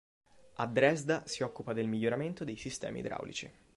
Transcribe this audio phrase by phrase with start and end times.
[0.55, 3.53] A Dresda si occupa del miglioramento dei sistemi idraulici.